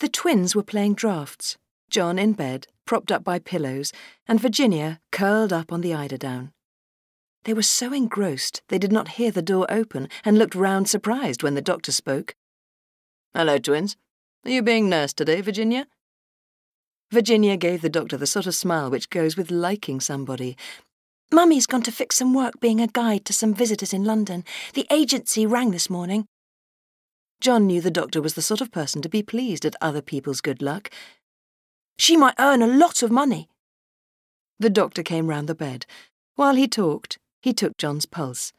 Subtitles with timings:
[0.00, 1.58] The twins were playing draughts,
[1.90, 3.92] John in bed, propped up by pillows,
[4.26, 6.52] and Virginia curled up on the eiderdown.
[7.44, 11.42] They were so engrossed they did not hear the door open and looked round surprised
[11.42, 12.34] when the doctor spoke.
[13.34, 13.98] Hello, twins.
[14.46, 15.86] Are you being nursed today, Virginia?
[17.10, 20.56] Virginia gave the doctor the sort of smile which goes with liking somebody.
[21.30, 24.44] Mummy's gone to fix some work being a guide to some visitors in London.
[24.72, 26.24] The agency rang this morning.
[27.40, 30.42] John knew the doctor was the sort of person to be pleased at other people's
[30.42, 30.90] good luck.
[31.98, 33.48] She might earn a lot of money.
[34.58, 35.86] The doctor came round the bed.
[36.36, 38.52] While he talked, he took John's pulse.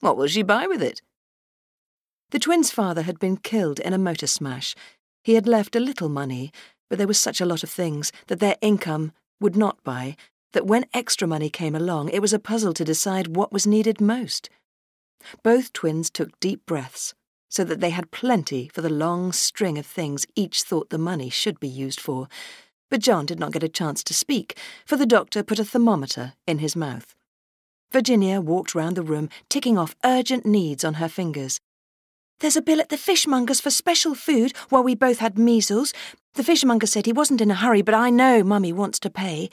[0.00, 1.00] What will she buy with it?
[2.32, 4.74] The twins' father had been killed in a motor smash.
[5.24, 6.52] He had left a little money,
[6.90, 10.16] but there was such a lot of things that their income would not buy
[10.52, 14.02] that when extra money came along, it was a puzzle to decide what was needed
[14.02, 14.50] most.
[15.42, 17.14] Both twins took deep breaths
[17.48, 21.30] so that they had plenty for the long string of things each thought the money
[21.30, 22.28] should be used for.
[22.90, 26.34] But John did not get a chance to speak, for the doctor put a thermometer
[26.46, 27.14] in his mouth.
[27.92, 31.60] Virginia walked round the room, ticking off urgent needs on her fingers.
[32.40, 35.94] There's a bill at the fishmonger's for special food while we both had measles.
[36.34, 39.48] The fishmonger said he wasn't in a hurry, but I know Mummy wants to pay.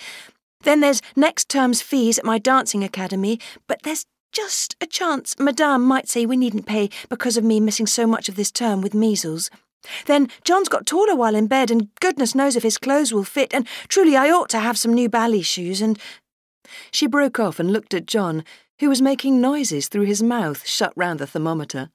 [0.63, 5.83] Then there's next term's fees at my dancing academy, but there's just a chance Madame
[5.83, 8.93] might say we needn't pay because of me missing so much of this term with
[8.93, 9.49] measles.
[10.05, 13.53] Then John's got taller while in bed, and goodness knows if his clothes will fit,
[13.53, 15.99] and truly I ought to have some new ballet shoes, and.
[16.91, 18.43] She broke off and looked at John,
[18.79, 21.89] who was making noises through his mouth shut round the thermometer.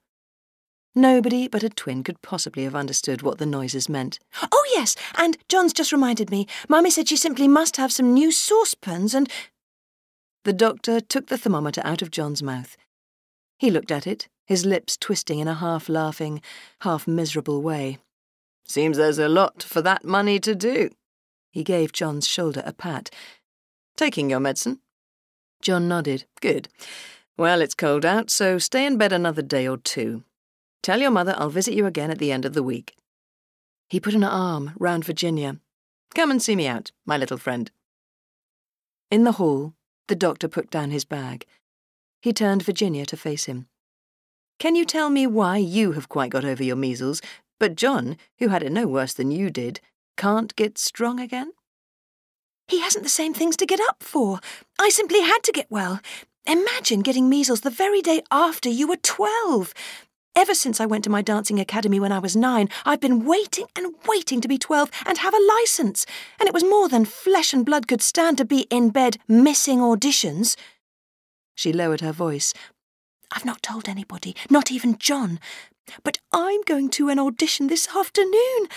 [0.95, 4.19] Nobody but a twin could possibly have understood what the noises meant.
[4.51, 6.47] Oh, yes, and John's just reminded me.
[6.67, 9.29] Mummy said she simply must have some new saucepans and.
[10.45, 12.77] The doctor took the thermometer out of John's mouth.
[13.57, 16.41] He looked at it, his lips twisting in a half laughing,
[16.81, 17.97] half miserable way.
[18.65, 20.89] Seems there's a lot for that money to do.
[21.51, 23.09] He gave John's shoulder a pat.
[23.97, 24.79] Taking your medicine?
[25.61, 26.25] John nodded.
[26.41, 26.69] Good.
[27.37, 30.23] Well, it's cold out, so stay in bed another day or two.
[30.81, 32.95] Tell your mother I'll visit you again at the end of the week.
[33.89, 35.57] He put an arm round Virginia.
[36.15, 37.71] Come and see me out, my little friend.
[39.11, 39.73] In the hall,
[40.09, 41.45] the doctor put down his bag.
[42.21, 43.67] He turned Virginia to face him.
[44.59, 47.21] Can you tell me why you have quite got over your measles,
[47.59, 49.79] but John, who had it no worse than you did,
[50.17, 51.53] can't get strong again?
[52.67, 54.39] He hasn't the same things to get up for.
[54.77, 56.01] I simply had to get well.
[56.45, 59.73] Imagine getting measles the very day after you were 12.
[60.39, 63.65] Ever since I went to my dancing academy when I was nine, I've been waiting
[63.75, 66.05] and waiting to be 12 and have a license.
[66.39, 69.79] And it was more than flesh and blood could stand to be in bed missing
[69.79, 70.55] auditions.
[71.55, 72.53] She lowered her voice.
[73.33, 75.41] I've not told anybody, not even John.
[76.03, 78.69] But I'm going to an audition this afternoon.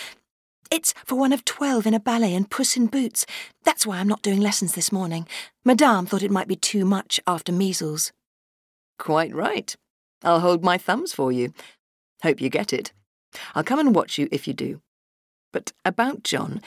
[0.69, 3.25] It's for one of 12 in a ballet and Puss in Boots.
[3.63, 5.29] That's why I'm not doing lessons this morning.
[5.63, 8.11] Madame thought it might be too much after measles.
[8.99, 9.73] Quite right.
[10.23, 11.53] I'll hold my thumbs for you.
[12.21, 12.93] Hope you get it.
[13.55, 14.81] I'll come and watch you if you do.
[15.51, 16.61] But about John,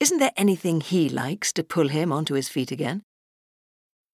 [0.00, 3.02] isn't there anything he likes to pull him onto his feet again?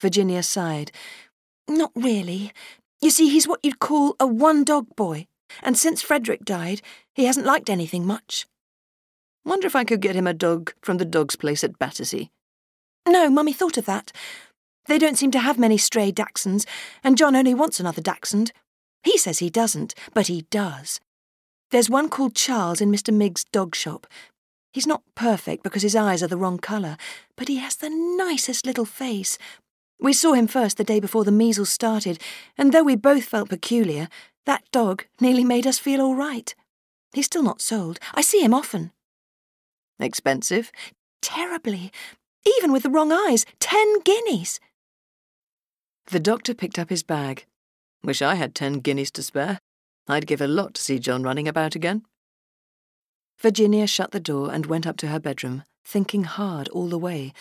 [0.01, 0.93] Virginia sighed.
[1.69, 2.53] Not really.
[3.01, 5.27] You see, he's what you'd call a one dog boy,
[5.63, 6.83] and since Frederick died,
[7.15, 8.47] he hasn't liked anything much.
[9.45, 12.31] Wonder if I could get him a dog from the dog's place at Battersea.
[13.07, 14.13] No, Mummy thought of that.
[14.87, 16.67] They don't seem to have many stray dachshunds,
[17.05, 18.53] and John only wants another dachshund.
[19.03, 21.01] He says he doesn't, but he does.
[21.71, 23.13] There's one called Charles in Mr.
[23.13, 24.07] Miggs' dog shop.
[24.73, 26.97] He's not perfect because his eyes are the wrong colour,
[27.37, 29.39] but he has the nicest little face.
[30.01, 32.23] We saw him first the day before the measles started,
[32.57, 34.09] and though we both felt peculiar,
[34.47, 36.55] that dog nearly made us feel all right.
[37.13, 37.99] He's still not sold.
[38.15, 38.93] I see him often.
[39.99, 40.71] Expensive?
[41.21, 41.91] Terribly.
[42.47, 44.61] Even with the wrong eyes, ten guineas.
[46.07, 47.45] The doctor picked up his bag.
[48.03, 49.61] Wish I had ten guineas to spare.
[50.07, 52.05] I'd give a lot to see John running about again.
[53.39, 57.33] Virginia shut the door and went up to her bedroom, thinking hard all the way.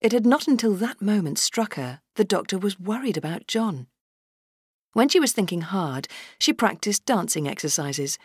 [0.00, 3.86] It had not until that moment struck her the doctor was worried about John.
[4.92, 6.08] When she was thinking hard,
[6.38, 8.18] she practiced dancing exercises.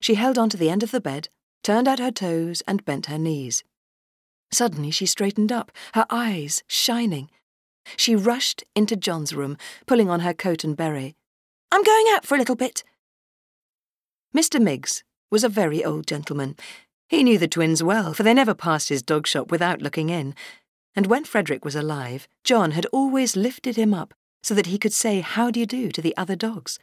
[0.00, 1.28] She held on to the end of the bed,
[1.62, 3.62] turned out her toes, and bent her knees.
[4.52, 7.30] Suddenly she straightened up, her eyes shining.
[7.96, 9.56] She rushed into John's room,
[9.86, 11.14] pulling on her coat and beret.
[11.72, 12.84] I'm going out for a little bit.
[14.36, 14.60] Mr.
[14.60, 16.56] Miggs was a very old gentleman.
[17.08, 20.34] He knew the twins well, for they never passed his dog shop without looking in.
[20.94, 24.92] And when Frederick was alive, John had always lifted him up so that he could
[24.92, 26.78] say how do you do to the other dogs.